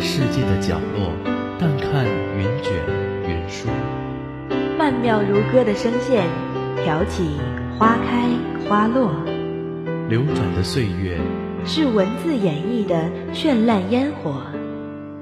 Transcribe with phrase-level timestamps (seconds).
[0.00, 1.12] 世界的角落，
[1.58, 2.72] 淡看云卷
[3.28, 3.68] 云舒，
[4.78, 6.26] 曼妙如歌的声线，
[6.82, 7.28] 挑起
[7.78, 8.30] 花开
[8.66, 9.12] 花落。
[10.08, 11.18] 流转的岁月，
[11.66, 14.42] 是文字演绎的绚烂烟火，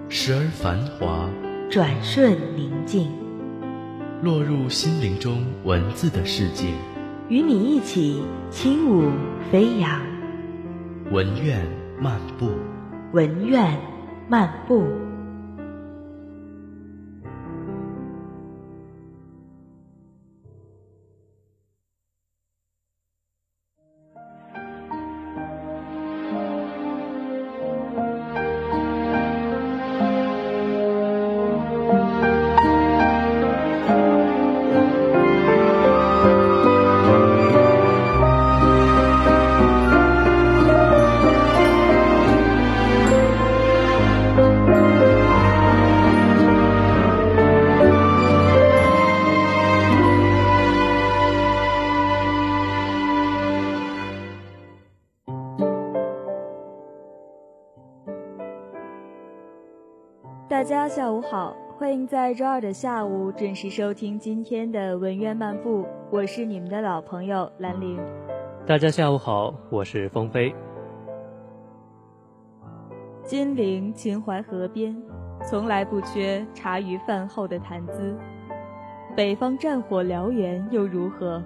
[0.09, 1.28] 时而繁华，
[1.69, 3.11] 转瞬宁静。
[4.22, 6.69] 落入心灵中文字的世界，
[7.28, 9.11] 与你一起轻舞
[9.50, 10.00] 飞扬。
[11.11, 11.67] 文苑
[12.00, 12.47] 漫步，
[13.12, 13.77] 文苑。
[14.28, 15.08] 漫步。
[60.48, 68.00] 大家下午好，欢迎在周二的下午准时收听今天的文苑漫步，我是你们的老朋友兰陵。
[68.67, 70.55] 大家下午好，我是风飞。
[73.23, 74.96] 金陵秦淮河边，
[75.42, 78.17] 从来不缺茶余饭后的谈资。
[79.14, 81.42] 北方战火燎原又如何？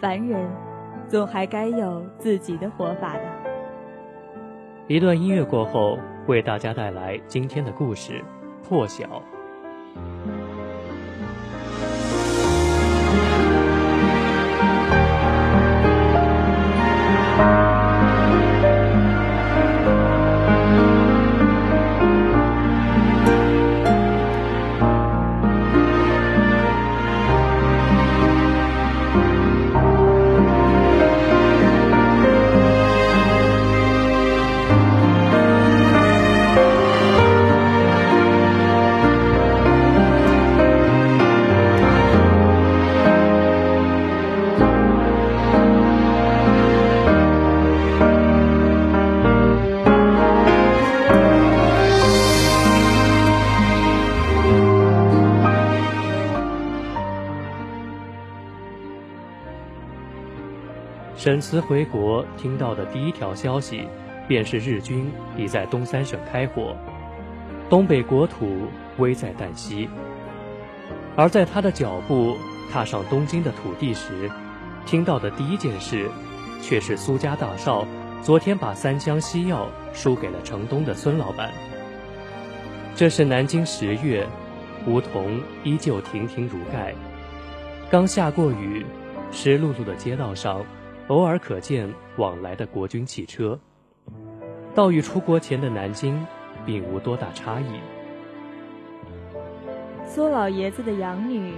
[0.00, 0.48] 凡人
[1.06, 3.39] 总还该有自己的活法的。
[4.90, 5.96] 一段音乐过后。
[6.26, 8.22] 为大家带来今天的故事，
[8.68, 9.04] 《破晓》。
[61.30, 63.86] 沈慈回国听到的第一条消息，
[64.26, 66.74] 便是日军已在东三省开火，
[67.68, 68.66] 东北国土
[68.98, 69.88] 危在旦夕。
[71.14, 72.36] 而在他的脚步
[72.72, 74.28] 踏上东京的土地时，
[74.84, 76.10] 听到的第一件事，
[76.60, 77.86] 却是苏家大少
[78.20, 81.52] 昨天把三箱西药输给了城东的孙老板。
[82.96, 84.26] 这是南京十月，
[84.84, 86.92] 梧桐依旧亭亭如盖，
[87.88, 88.84] 刚下过雨，
[89.30, 90.66] 湿漉漉的街道上。
[91.10, 93.58] 偶尔可见往来的国军汽车，
[94.76, 96.24] 倒与出国前的南京
[96.64, 97.80] 并无多大差异。
[100.06, 101.52] 苏老爷子的养女，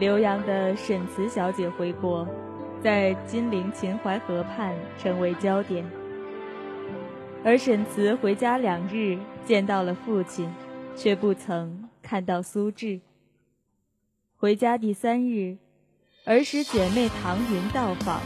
[0.00, 2.26] 留洋的沈慈小姐回国，
[2.82, 5.88] 在金陵秦淮河畔成为焦点。
[7.44, 10.52] 而沈慈回家两日，见到了父亲，
[10.96, 13.00] 却不曾看到苏志。
[14.36, 15.58] 回家第三日，
[16.24, 18.20] 儿时姐妹唐云到访。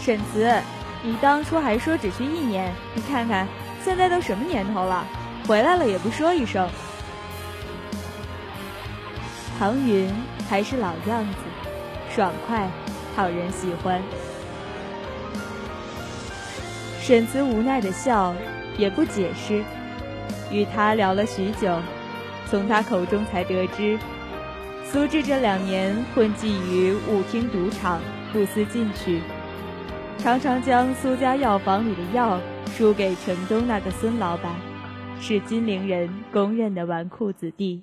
[0.00, 0.50] 沈慈，
[1.02, 3.46] 你当初还说只去一年，你看看，
[3.84, 5.06] 现在都什么年头了，
[5.46, 6.68] 回来了也不说一声。
[9.58, 10.10] 唐云
[10.48, 11.36] 还是老样子，
[12.14, 12.68] 爽快，
[13.14, 14.00] 讨人喜欢。
[17.00, 18.34] 沈慈无奈的笑，
[18.76, 19.62] 也不解释。
[20.50, 21.78] 与他聊了许久，
[22.48, 23.98] 从他口中才得知，
[24.90, 28.00] 苏志这两年混迹于舞厅赌场，
[28.32, 29.20] 不思进取。
[30.18, 34.52] 常常将苏家药房里的药输给城东那个孙老板，
[35.20, 37.82] 是金陵人公认的纨绔子弟。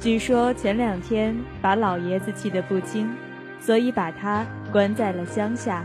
[0.00, 3.14] 据说前两天把老爷子气得不轻，
[3.60, 5.84] 所以把他关在了乡下。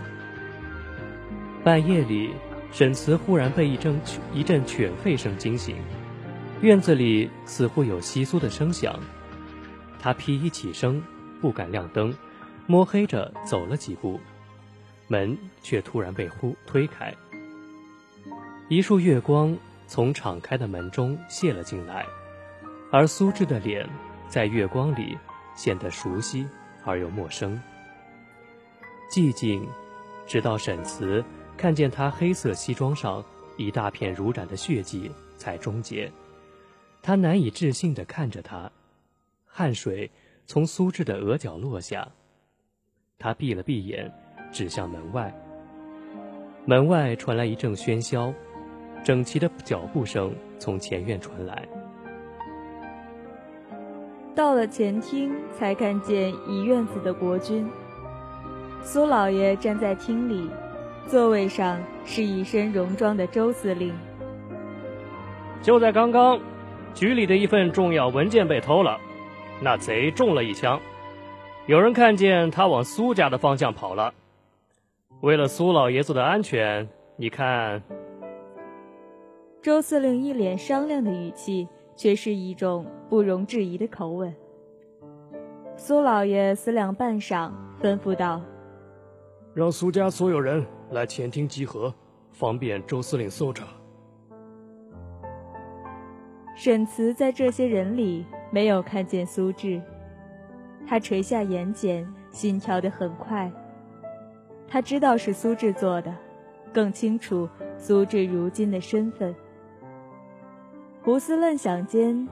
[1.66, 2.32] 半夜里，
[2.72, 4.00] 沈慈忽然被一阵
[4.34, 5.76] 一阵犬吠声惊醒，
[6.62, 8.98] 院子里似乎有窸窣的声响。
[10.00, 11.04] 他披衣起身，
[11.42, 12.16] 不敢亮灯，
[12.66, 14.20] 摸黑着走了几步，
[15.08, 17.14] 门却突然被忽推开，
[18.70, 19.58] 一束月光
[19.88, 22.06] 从敞开的门中泻了进来，
[22.92, 23.88] 而苏志的脸。
[24.30, 25.18] 在月光里，
[25.56, 26.46] 显得熟悉
[26.84, 27.58] 而又陌生。
[29.10, 29.66] 寂静，
[30.28, 31.24] 直到沈慈
[31.56, 33.24] 看见他黑色西装上
[33.56, 36.12] 一大片如染的血迹，才终结。
[37.02, 38.70] 他难以置信地看着他，
[39.46, 40.12] 汗水
[40.46, 42.12] 从苏志的额角落下。
[43.18, 44.14] 他闭了闭眼，
[44.52, 45.34] 指向门外。
[46.66, 48.34] 门外传来一阵喧嚣，
[49.04, 51.66] 整齐的脚步声从前院传来。
[54.36, 57.68] 到了前厅，才看见一院子的国君。
[58.84, 60.50] 苏老爷站在厅里，
[61.08, 63.94] 座位上是一身戎装的周司令。
[65.62, 66.40] 就在刚刚，
[66.94, 69.00] 局里的一份重要文件被偷了，
[69.60, 70.80] 那贼中了一枪，
[71.66, 74.14] 有人看见他往苏家的方向跑了。
[75.22, 77.82] 为了苏老爷子的安全，你看。
[79.62, 81.68] 周司令一脸商量的语气。
[81.98, 84.32] 却是一种不容置疑的口吻。
[85.76, 88.40] 苏老爷思量半晌，吩咐道
[89.56, 91.92] ：“让苏家所有人来前厅集合，
[92.32, 93.66] 方便周司令搜查。”
[96.56, 99.82] 沈慈在这些人里没有看见苏志，
[100.86, 103.52] 他垂下眼睑，心跳得很快。
[104.70, 106.14] 他知道是苏志做的，
[106.74, 107.48] 更清楚
[107.78, 109.34] 苏志如今的身份。
[111.02, 112.28] 胡思乱想间，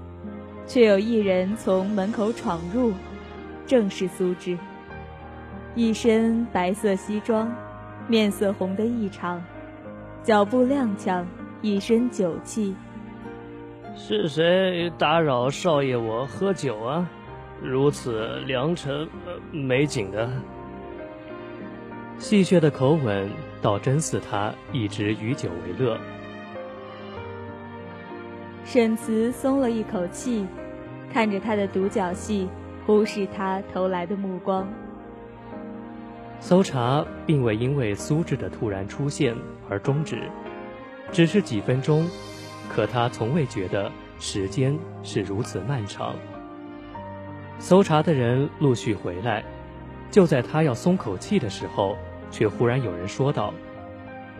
[0.68, 2.92] 却有一人从门口闯入，
[3.66, 4.58] 正是苏志。
[5.76, 7.50] 一身白色西装，
[8.08, 9.42] 面色红得异常，
[10.24, 11.24] 脚步踉跄，
[11.62, 12.76] 一身酒气。
[13.96, 17.10] 是谁打扰少爷我喝酒啊？
[17.62, 19.08] 如此良辰
[19.54, 20.30] 美景的。
[22.18, 23.30] 戏谑的口吻，
[23.62, 26.00] 倒真似他一直与酒为乐。
[28.64, 30.46] 沈慈松了一口气，
[31.14, 32.48] 看着他的独角戏，
[32.86, 34.68] 忽视他投来的目光。
[36.40, 39.36] 搜查并未因为苏志的突然出现
[39.70, 40.30] 而终止，
[41.12, 42.08] 只是几分钟，
[42.70, 46.16] 可他从未觉得时间是如此漫长。
[47.60, 49.44] 搜查的人陆续回来，
[50.16, 51.98] 就在他要松口气的时候，
[52.32, 53.54] 却忽然有人说道：“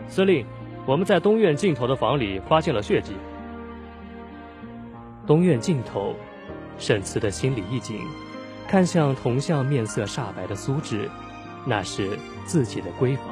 [0.08, 0.46] 司令，
[0.86, 3.12] 我们在东院尽头的房里发现了血迹。”
[5.28, 6.16] 东院尽头，
[6.78, 8.00] 沈慈的心里一紧，
[8.70, 11.10] 看向同向面色煞白的苏轼，
[11.66, 13.26] 那是自己的闺房。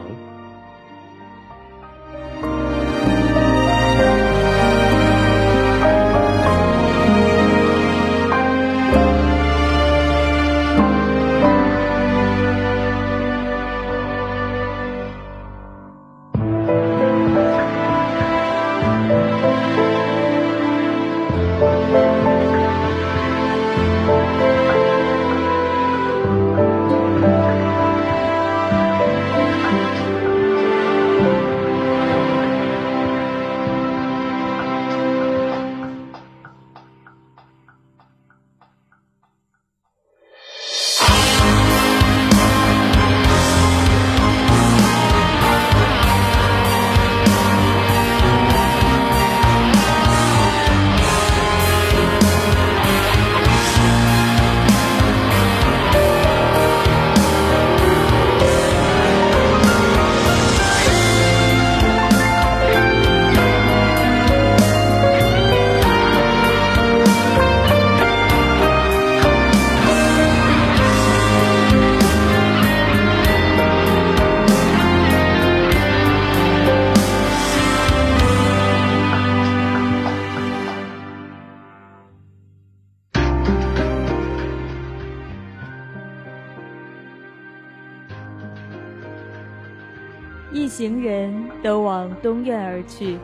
[92.24, 93.20] 东院而去，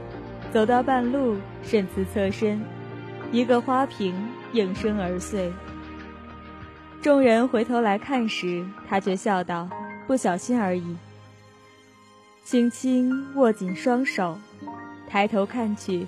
[0.52, 2.62] 走到半路，沈慈侧身，
[3.32, 4.14] 一个花瓶
[4.52, 5.52] 应声而碎。
[7.02, 9.70] 众人回头来看时，他却笑道
[10.06, 10.98] ：“不小心而已。”
[12.44, 14.38] 轻轻握紧双手，
[15.08, 16.06] 抬头看去，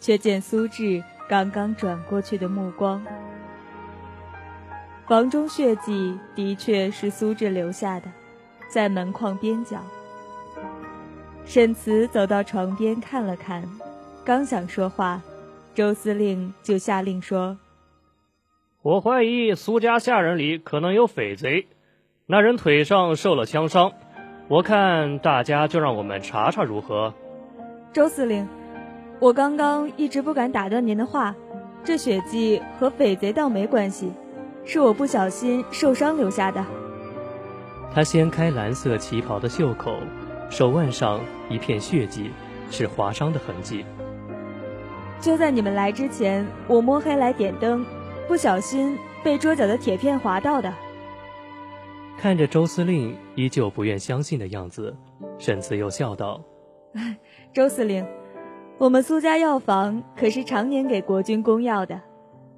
[0.00, 3.00] 却见苏志刚刚转过去的目光。
[5.06, 8.10] 房中血迹的确是苏志留下的，
[8.68, 9.80] 在门框边角。
[11.44, 13.62] 沈慈走到床边看了看，
[14.24, 15.20] 刚想说话，
[15.74, 17.58] 周司令就下令说
[18.82, 21.66] ：“我怀疑苏家下人里可能有匪贼，
[22.26, 23.92] 那人腿上受了枪伤，
[24.48, 27.12] 我看大家就让我们查查如何。”
[27.92, 28.48] 周司令，
[29.18, 31.34] 我刚刚一直不敢打断您的话，
[31.84, 34.10] 这血迹和匪贼倒没关系，
[34.64, 36.64] 是我不小心受伤留下的。
[37.92, 39.92] 他掀开蓝色旗袍的袖口。
[40.52, 41.18] 手腕上
[41.48, 42.30] 一片血迹，
[42.70, 43.86] 是划伤的痕迹。
[45.18, 47.82] 就在你们来之前，我摸黑来点灯，
[48.28, 50.70] 不小心被桌角的铁片划到的。
[52.18, 54.94] 看着周司令依旧不愿相信的样子，
[55.38, 56.38] 沈慈又笑道
[57.54, 58.06] ：“周司令，
[58.76, 61.98] 我们苏家药房可是常年给国军供药的，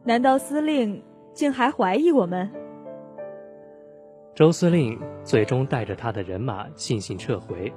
[0.02, 1.00] 难道司令
[1.32, 2.50] 竟还怀疑我们？”
[4.34, 7.72] 周司令最终带着他的人马悻悻撤回，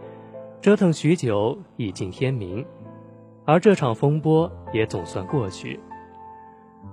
[0.59, 2.65] 折腾许久，已近天明，
[3.45, 5.79] 而这场风波也总算过去。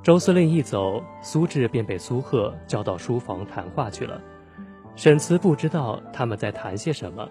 [0.03, 4.21] 周司令一走，苏志便被苏贺叫到书房谈话去了。
[4.97, 7.27] 沈慈不知道他们在谈些什么，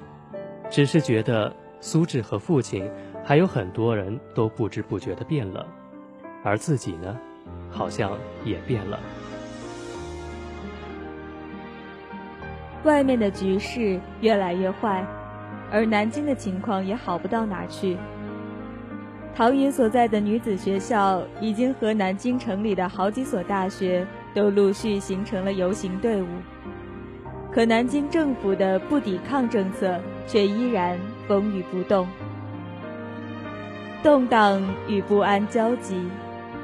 [0.72, 2.90] 只是觉得苏志和父亲
[3.24, 5.68] 还有很多人都不知不觉地变了，
[6.44, 7.16] 而自己呢，
[7.70, 9.00] 好像也变了。
[12.84, 15.06] 外面的局势越来越坏，
[15.72, 17.98] 而南京的情况也好不到哪去。
[19.36, 26.28] 唐云所在的女子学校已经和南京城里的好几所大学都陆续形成了游行队伍，
[27.52, 32.08] 可南京政府的不抵抗政策却依然风雨不动。
[34.04, 35.98] 动荡与不安交集，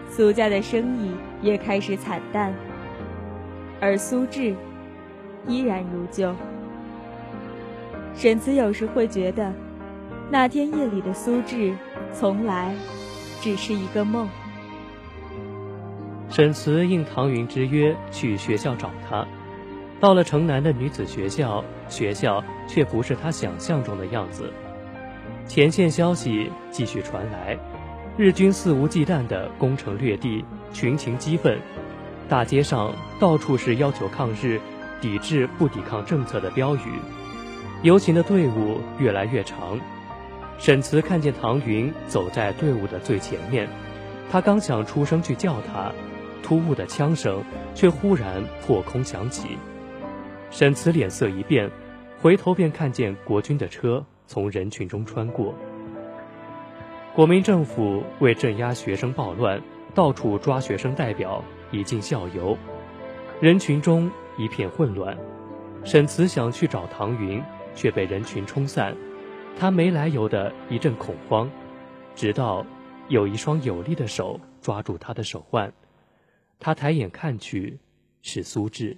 [0.09, 1.11] 苏家的生意
[1.41, 2.53] 也开始惨淡，
[3.79, 4.53] 而苏志。
[5.48, 6.34] 依然如旧。
[8.15, 9.53] 沈慈有时会觉得，
[10.29, 11.74] 那天夜里的苏志，
[12.12, 12.75] 从来
[13.41, 14.27] 只是一个梦。
[16.29, 19.25] 沈慈应唐云之约去学校找他，
[20.00, 24.51] 到了城南的女子学校，学校却不是他想象中的样子。
[25.48, 27.58] 前线消息继续传来，
[28.17, 31.58] 日军肆无忌惮的攻城略地，群情激愤，
[32.27, 34.60] 大街上到处是要求抗日。
[35.01, 37.00] 抵制不抵抗政策的标语，
[37.84, 39.79] 游行的队伍越来越长。
[40.58, 43.68] 沈慈看见唐云走在队伍的最前面，
[44.29, 45.91] 他刚想出声去叫他，
[46.44, 47.41] 突兀的枪声
[47.74, 49.58] 却忽然破空响起。
[50.51, 51.70] 沈慈脸色一变，
[52.22, 55.56] 回头便看见国军的车从人群中穿过。
[57.15, 59.62] 国民政府为镇压学生暴乱，
[59.96, 62.58] 到处抓学生代表，以儆效尤。
[63.39, 64.12] 人群中。
[64.39, 65.17] 一片混乱，
[65.84, 67.43] 沈慈想去找唐云，
[67.75, 68.96] 却被人群冲散。
[69.58, 71.51] 他没来由的一阵恐慌，
[72.15, 72.65] 直到
[73.10, 75.74] 有一双有力的手抓住他的手腕，
[76.58, 77.77] 他抬眼看去，
[78.22, 78.96] 是苏志。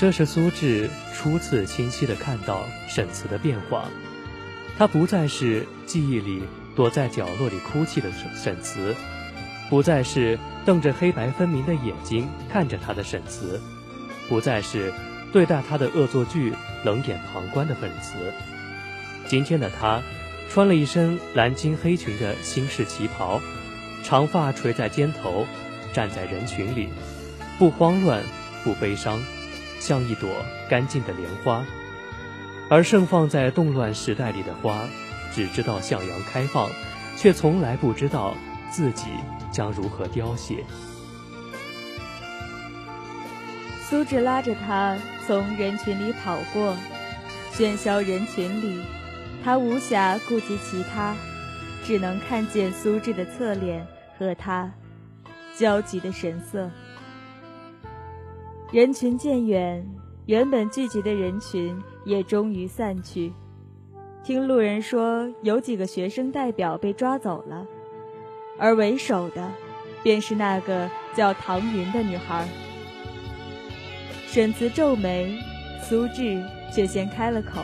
[0.00, 3.84] 这是苏轼初次清晰地看到沈慈的变化，
[4.78, 6.42] 他不再是记忆里
[6.74, 8.96] 躲在角落里哭泣的沈沈慈，
[9.68, 13.60] 不再是瞪着黑白分明的眼睛看着他的沈慈，
[14.26, 14.90] 不再是
[15.34, 18.14] 对待他的恶作剧冷眼旁观的粉慈。
[19.28, 20.00] 今天的他，
[20.48, 23.38] 穿了一身蓝金黑裙的新式旗袍，
[24.02, 25.46] 长发垂在肩头，
[25.92, 26.88] 站在人群里，
[27.58, 28.22] 不慌乱，
[28.64, 29.22] 不悲伤。
[29.80, 30.28] 像一朵
[30.68, 31.64] 干净的莲花，
[32.68, 34.84] 而盛放在动乱时代里的花，
[35.34, 36.70] 只知道向阳开放，
[37.16, 38.36] 却从来不知道
[38.70, 39.06] 自己
[39.50, 40.64] 将如何凋谢。
[43.88, 44.96] 苏轼拉着他
[45.26, 46.76] 从人群里跑过，
[47.52, 48.80] 喧嚣人群里，
[49.42, 51.16] 他无暇顾及其他，
[51.84, 53.84] 只能看见苏轼的侧脸
[54.18, 54.70] 和他
[55.56, 56.70] 焦急的神色。
[58.72, 59.84] 人群渐远，
[60.26, 63.32] 原本聚集的人群也终于散去。
[64.22, 67.66] 听路人说，有几个学生代表被抓走了，
[68.56, 69.50] 而为首的，
[70.04, 72.46] 便是那个叫唐云的女孩。
[74.28, 75.36] 沈慈皱眉，
[75.82, 76.40] 苏志
[76.72, 77.62] 却先开了口：“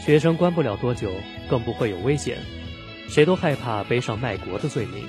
[0.00, 1.12] 学生关不了多久，
[1.50, 2.38] 更不会有危险。
[3.06, 5.04] 谁都害怕背上卖国的罪名，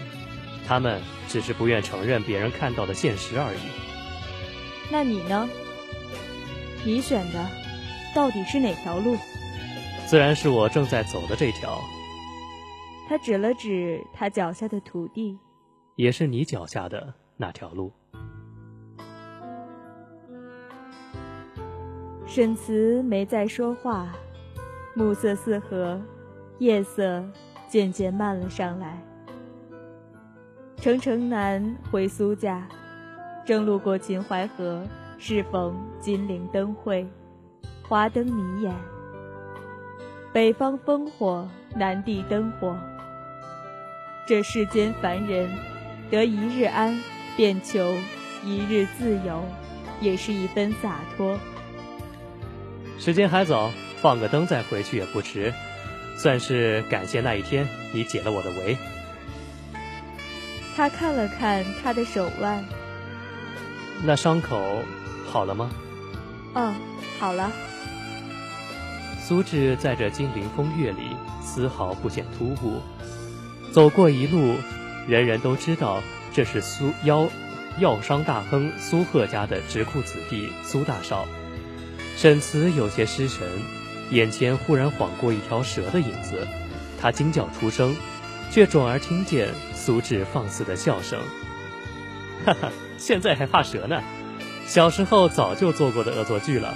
[0.68, 3.60] 他们只是不愿承认别人看到的现实而已。”
[4.94, 5.50] 那你呢？
[6.86, 7.50] 你选的
[8.14, 9.18] 到底是哪条路？
[10.06, 11.82] 自然是我正在走的这条。
[13.10, 15.40] 他指了指他脚下的土地，
[15.96, 17.92] 也是你脚下的那条路。
[22.28, 24.14] 沈慈没再说话，
[24.94, 26.00] 暮色四合，
[26.60, 27.26] 夜色
[27.68, 29.02] 渐渐漫了上来。
[30.78, 32.68] 程城南回苏家。
[33.46, 37.06] 正路过秦淮河，适逢金陵灯会，
[37.88, 38.74] 华灯迷眼。
[40.32, 42.78] 北方烽火，南地灯火。
[44.26, 45.50] 这世间凡人，
[46.10, 46.98] 得一日安，
[47.36, 47.94] 便求
[48.46, 49.44] 一日自由，
[50.00, 51.38] 也是一分洒脱。
[52.98, 55.54] 时间还早，放个灯再回去也不迟，
[56.16, 58.78] 算是感谢那一天你解了我的围。
[60.78, 62.64] 他看了看他的手腕。
[64.06, 64.84] 那伤口
[65.32, 65.70] 好了吗？
[66.56, 66.76] 嗯，
[67.20, 67.50] 好了。
[69.22, 72.82] 苏轼在这金陵风月里丝毫不显突兀，
[73.72, 74.58] 走过一路，
[75.08, 77.30] 人人都知道这是苏药
[77.80, 81.26] 药商大亨苏贺家的直库子弟苏大少。
[82.18, 83.48] 沈慈有些失神，
[84.12, 86.46] 眼前忽然晃过一条蛇的影子，
[87.02, 87.96] 他惊叫出声，
[88.52, 91.22] 却转而听见苏轼放肆的笑声，
[92.46, 92.72] 哈哈。
[92.98, 94.02] 现在还怕蛇呢？
[94.66, 96.74] 小时候早就做过的恶作剧了。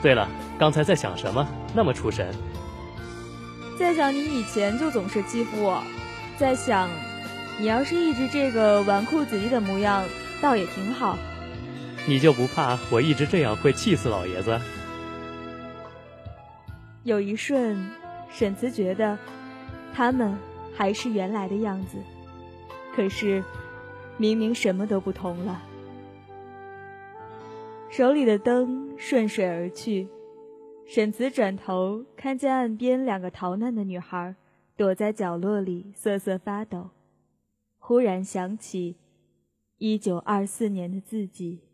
[0.00, 1.48] 对了，刚才在想什么？
[1.74, 2.32] 那么出神？
[3.76, 5.82] 在想你以前就总是欺负我。
[6.38, 6.88] 在想，
[7.58, 10.04] 你要是一直这个纨绔子弟的模样，
[10.40, 11.18] 倒也挺好。
[12.06, 14.60] 你就不怕我一直这样会气死老爷子？
[17.02, 17.90] 有一瞬，
[18.30, 19.18] 沈慈觉得，
[19.92, 20.38] 他们
[20.76, 21.98] 还是原来的样子。
[22.94, 23.42] 可是。
[24.18, 25.62] 明明什么都不同了。
[27.88, 30.08] 手里的灯顺水而去，
[30.86, 34.34] 沈慈转头看见岸边两个逃难的女孩
[34.76, 36.90] 躲在角落里瑟瑟发抖，
[37.78, 38.96] 忽然想起
[39.78, 41.67] 一九二四年的自己。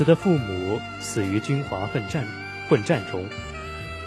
[0.00, 2.24] 慈的父母死于军阀混战
[2.70, 3.22] 混战中，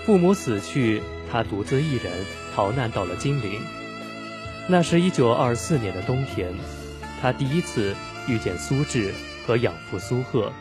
[0.03, 2.11] 父母死去，他独自一人
[2.55, 3.61] 逃难到了金陵。
[4.67, 6.51] 那是一九二四年的冬天，
[7.21, 7.93] 他第一次
[8.27, 9.11] 遇见苏轼
[9.45, 10.51] 和养父苏贺，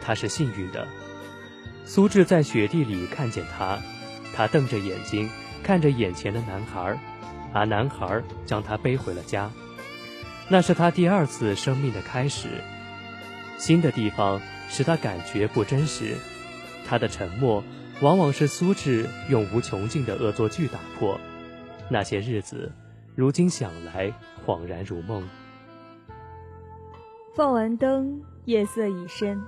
[0.00, 0.88] 他是幸运的。
[1.84, 3.78] 苏轼在雪地里看见他，
[4.34, 5.28] 他瞪着眼睛
[5.62, 6.98] 看着眼前的男孩，
[7.52, 9.50] 而男孩将他背回了家。
[10.48, 12.48] 那是他第二次生命的开始，
[13.58, 16.16] 新的地方使他感觉不真实，
[16.86, 17.62] 他的沉默。
[18.02, 21.18] 往往是苏轼用无穷尽的恶作剧打破
[21.88, 22.70] 那些日子，
[23.14, 24.12] 如今想来
[24.44, 25.26] 恍然如梦。
[27.34, 29.42] 放完灯，夜色已深，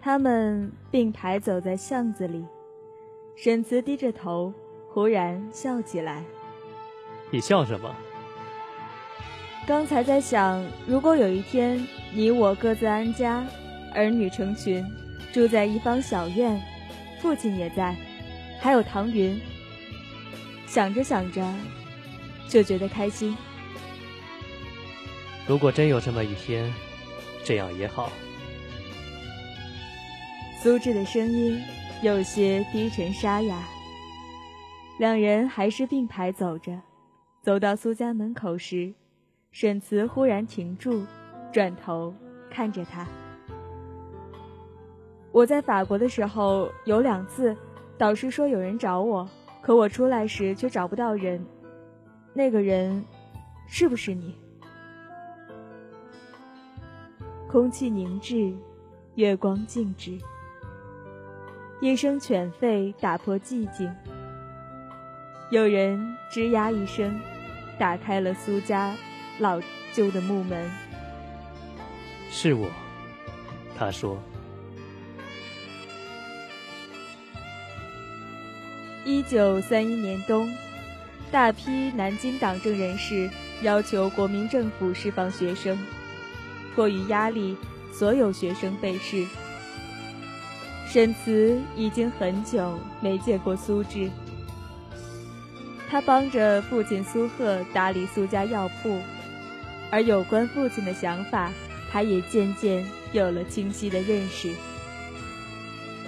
[0.00, 2.42] 他们并排走在巷子里。
[3.36, 4.50] 沈慈低着头，
[4.88, 6.24] 忽然笑起来。
[7.30, 7.94] 你笑什么？
[9.66, 13.44] 刚才在想，如果有一天你我各自安家，
[13.92, 14.86] 儿女成群，
[15.32, 16.56] 住在一方小院。
[17.20, 17.96] 父亲也在，
[18.60, 19.40] 还有唐云。
[20.68, 21.52] 想着想着，
[22.48, 23.36] 就觉得开心。
[25.48, 26.72] 如果真有这么一天，
[27.42, 28.12] 这样也好。
[30.62, 31.60] 苏轼的声音
[32.02, 33.58] 有些低沉沙哑。
[35.00, 36.80] 两人还是并排走着，
[37.42, 38.94] 走到苏家门口时，
[39.58, 41.06] 沈慈忽然停住，
[41.50, 42.14] 转头
[42.50, 43.06] 看着他。
[45.32, 47.56] 我在法国的时候有两次，
[47.96, 49.26] 导师说有人找我，
[49.62, 51.42] 可我出来时却找不到人。
[52.34, 53.02] 那个人，
[53.66, 54.34] 是不是你？
[57.48, 58.54] 空气凝滞，
[59.14, 60.18] 月光静止，
[61.80, 63.90] 一声犬吠打破寂静。
[65.50, 65.98] 有人
[66.30, 67.18] 吱呀一声，
[67.78, 68.94] 打开了苏家
[69.38, 69.60] 老
[69.92, 70.70] 旧的木门。
[72.30, 72.68] 是我，
[73.78, 74.18] 他说。
[79.04, 80.52] 一九三一年冬，
[81.30, 83.30] 大批南京党政人士
[83.62, 85.78] 要求国民政府释放学生。
[86.74, 87.56] 迫于压力，
[87.92, 89.24] 所有学生被释。
[90.88, 94.10] 沈慈已经很久没见过苏轼。
[95.88, 98.98] 他帮着父亲苏贺打理苏家药铺，
[99.90, 101.52] 而有关父亲的想法，
[101.90, 104.52] 他也渐渐有了清晰的认识。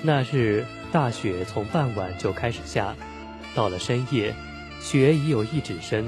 [0.02, 0.64] 那日。
[0.90, 2.96] 大雪从傍晚就开始下，
[3.54, 4.34] 到了深夜，
[4.80, 6.06] 雪已有一指深。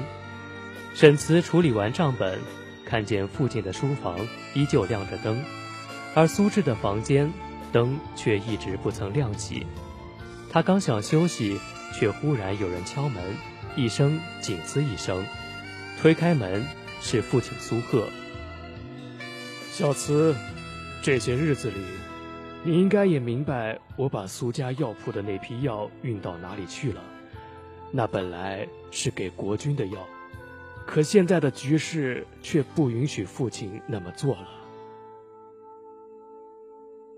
[0.95, 2.39] 沈慈处理完账本，
[2.83, 4.17] 看见父亲的书房
[4.55, 5.43] 依旧亮着灯，
[6.15, 7.31] 而苏轼的房间
[7.71, 9.67] 灯却一直不曾亮起。
[10.49, 11.59] 他刚想休息，
[11.93, 13.21] 却忽然有人敲门，
[13.75, 15.23] 一声紧呲一声，
[16.01, 16.65] 推开门
[17.01, 18.07] 是父亲苏贺。
[19.71, 20.33] 小慈，
[21.01, 21.77] 这些日子里。
[22.63, 27.01] 你应该也明白，我把苏家药铺的那批药运到哪里去了。
[27.91, 30.07] 那本来是给国君的药，
[30.85, 34.47] 可现在的局势却不允许父亲那么做了。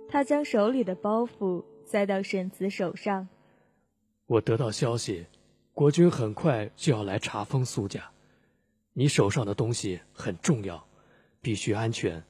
[0.07, 3.27] 他将手里的包袱塞到沈慈手上。
[4.27, 5.25] 我得到消息，
[5.73, 8.12] 国君很快就要来查封苏家。
[8.95, 10.87] 你手上的东西很重要，
[11.41, 12.23] 必须安全。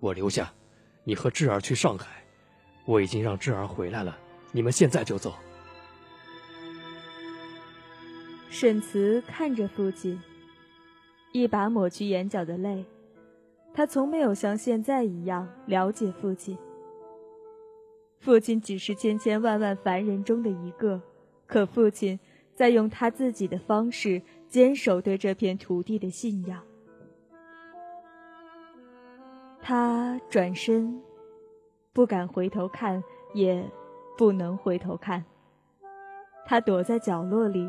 [0.00, 0.52] 我留下，
[1.04, 2.24] 你和智儿去上海。
[2.84, 4.18] 我已经让智儿回来了，
[4.50, 5.34] 你们现在就走。
[8.50, 10.20] 沈慈看着父亲，
[11.32, 12.84] 一把抹去眼角的泪。
[13.72, 16.58] 他从没有像现在一样了解父亲。
[18.18, 21.00] 父亲只是千千万万凡人中的一个，
[21.46, 22.18] 可父亲
[22.54, 24.22] 在用他自己的方式
[24.54, 26.62] 坚守对这片土地的信仰。
[29.60, 31.02] 他转身。
[31.92, 33.68] 不敢回头看，也
[34.16, 35.24] 不能回头看。
[36.46, 37.68] 他躲在角落里，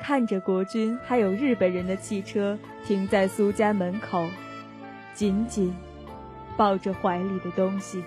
[0.00, 4.26] 看着国军还有日本人的汽车停在苏家门口，
[5.14, 5.72] 紧紧
[6.56, 8.02] 抱着怀里的东西。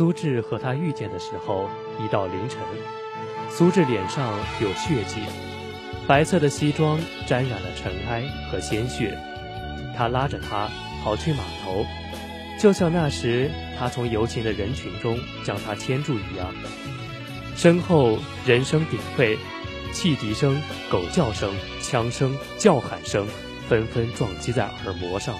[0.00, 1.68] 苏志和他遇见的时候
[2.02, 2.58] 已到凌晨。
[3.50, 5.20] 苏志脸上有血迹，
[6.06, 9.18] 白色的西装沾染了尘埃和鲜血。
[9.94, 10.70] 他拉着他
[11.04, 11.84] 跑去码头，
[12.58, 16.50] 就像那时他从游行的人群中将他牵住一样。
[17.54, 19.36] 身后人声鼎沸，
[19.92, 23.26] 汽笛声、狗叫声、枪声、叫喊声
[23.68, 25.34] 纷纷撞击在耳膜上。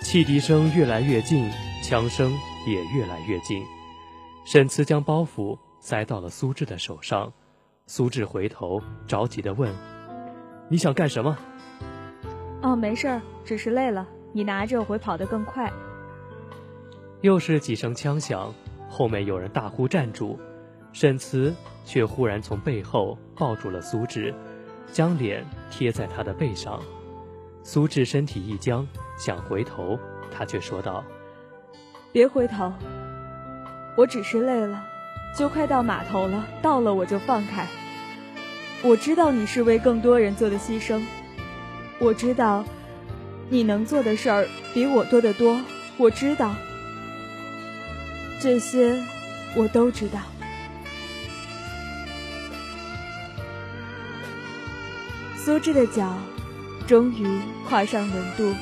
[0.00, 1.50] 汽笛声越来越近，
[1.84, 2.32] 枪声
[2.66, 3.64] 也越来越近。
[4.44, 7.32] 沈慈将包袱塞到了苏志的手上，
[7.86, 9.72] 苏志回头着急地问
[10.68, 11.36] ：“你想干什么
[12.62, 14.06] ？”“哦，没事儿，只是累了。
[14.32, 15.72] 你拿着会跑得更快。”
[17.22, 18.52] 又是几声枪响，
[18.88, 20.38] 后面有人大呼：“站住！”
[20.92, 24.34] 沈慈却忽然从背后抱住了苏志，
[24.92, 26.82] 将脸贴在他的背上。
[27.62, 29.98] 苏志身体一僵，想回头，
[30.30, 31.04] 他却说道
[32.12, 32.74] ：“别回头，
[33.96, 34.84] 我只是累了，
[35.34, 37.66] 就快到码头了，到了我就放开。
[38.82, 41.00] 我知道你是为更多人做的牺牲，
[41.98, 42.66] 我知道
[43.48, 45.58] 你能做的事儿比我多得多，
[45.96, 46.54] 我知道，
[48.40, 49.02] 这些
[49.56, 50.20] 我都知道。”
[55.42, 56.18] 苏志的脚
[56.86, 58.54] 终于跨上轮渡，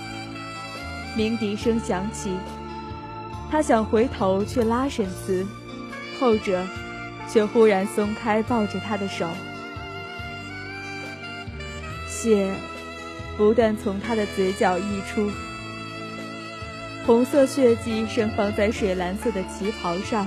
[1.16, 2.30] 鸣笛声响起，
[3.50, 5.44] 他想回头去拉沈慈，
[6.20, 6.64] 后者
[7.28, 9.28] 却忽然松开抱着他的手，
[12.08, 12.54] 血
[13.36, 15.30] 不断从他的嘴角溢出，
[17.04, 20.26] 红色血迹盛放在水蓝色的旗袍上，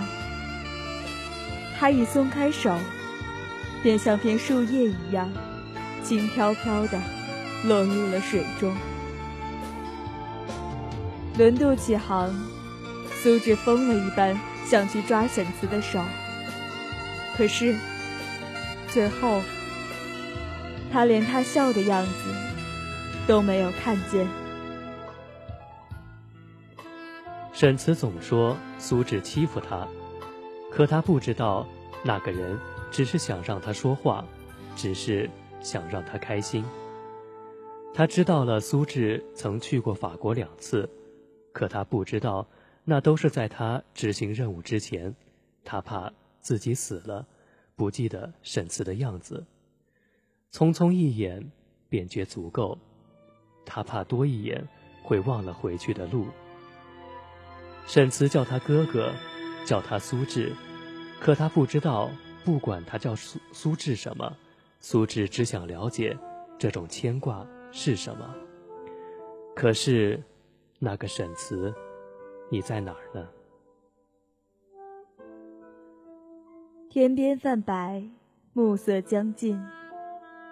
[1.80, 2.78] 他一松开手，
[3.82, 5.30] 便像片树叶一样。
[6.04, 7.00] 轻飘飘的
[7.64, 8.76] 落入了水中。
[11.38, 12.30] 轮渡起航，
[13.24, 16.04] 苏志疯了一般想去抓沈慈的手，
[17.38, 17.74] 可是
[18.90, 19.42] 最后
[20.92, 22.12] 他连他笑的样子
[23.26, 24.28] 都没有看见。
[27.54, 29.88] 沈慈总说苏志欺负他，
[30.70, 31.66] 可他不知道
[32.04, 32.60] 那个人
[32.92, 34.26] 只是想让他说话，
[34.76, 35.30] 只是。
[35.62, 36.62] 想让他开心。
[37.94, 40.90] 他知道了苏志曾去过法国两次，
[41.54, 42.46] 可他不知道
[42.84, 45.16] 那都是在他执行任务之前。
[45.64, 47.26] 他怕自己死了，
[47.76, 49.46] 不记得沈慈的样子，
[50.52, 51.52] 匆匆一眼
[51.88, 52.78] 便觉足够。
[53.66, 54.68] 他怕多一眼
[55.02, 56.28] 会忘了回去的路。
[57.88, 59.14] 沈慈叫他哥哥，
[59.66, 60.54] 叫他苏志，
[61.22, 62.12] 可他不知道，
[62.44, 64.36] 不管他叫苏苏志什么。
[64.82, 66.18] 苏志只想了解，
[66.60, 68.36] 这种牵挂是什么。
[69.56, 70.22] 可是，
[70.80, 71.74] 那个沈慈，
[72.50, 73.28] 你在哪儿呢？
[76.90, 78.04] 天边泛白，
[78.54, 79.60] 暮色将近，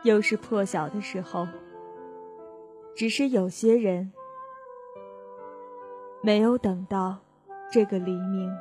[0.04, 1.48] 又是破晓的时候。
[2.96, 4.12] 只是有些人，
[6.22, 7.20] 没有等到
[7.72, 8.52] 这个黎明。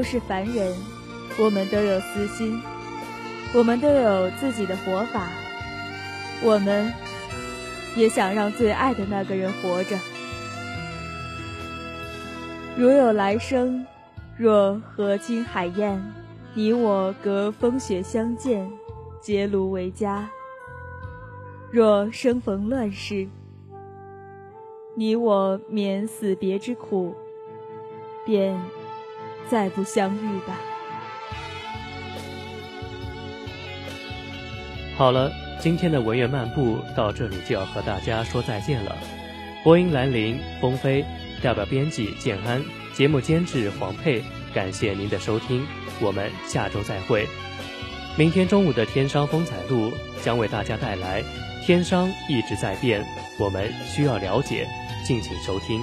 [0.00, 0.74] 都是凡人，
[1.38, 2.58] 我们都有私心，
[3.52, 5.28] 我们都有自己的活法，
[6.42, 6.90] 我们
[7.94, 9.98] 也想让最爱的那个人活着。
[12.78, 13.84] 如有来生，
[14.38, 16.02] 若河清海晏，
[16.54, 18.72] 你我隔风雪相见，
[19.20, 20.30] 结庐为家；
[21.70, 23.28] 若生逢乱世，
[24.94, 27.14] 你我免死别之苦，
[28.24, 28.58] 便。
[29.50, 30.56] 再不相遇吧。
[34.96, 38.96] 好了，今天的文苑漫步到这里就要和大家说再见了。
[39.64, 41.04] 播音兰陵、风飞，
[41.42, 42.62] 代表编辑建安，
[42.94, 44.22] 节目监制黄佩，
[44.54, 45.66] 感谢您的收听，
[46.00, 47.26] 我们下周再会。
[48.16, 51.22] 明天中午的天商风采录将为大家带来
[51.64, 53.04] 天商一直在变，
[53.38, 54.66] 我们需要了解，
[55.04, 55.80] 敬请收听。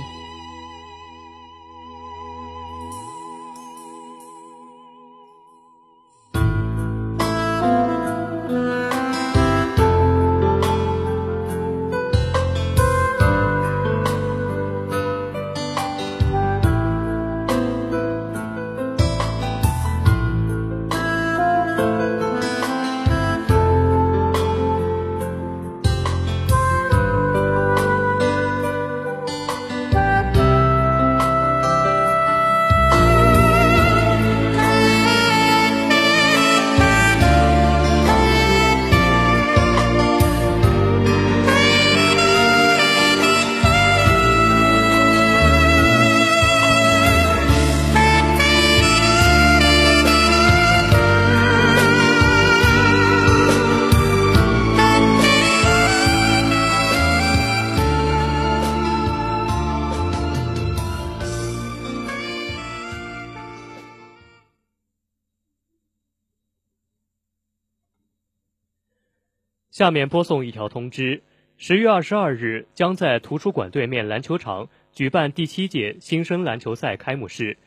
[69.78, 71.22] 下面播送一条通知：
[71.56, 77.60] 十月二十二日将在图书馆对面篮球场举办第七届新生篮球赛开幕式。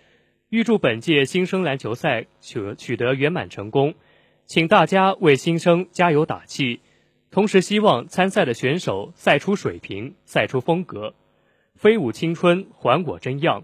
[0.49, 3.95] 预祝本届新生篮球赛取取得圆满成功，
[4.45, 6.81] 请大家为新生加油打气。
[7.31, 11.15] 同时，希望参赛的选手赛出水平，赛出风格，
[11.77, 13.63] 飞舞青春，还我真样。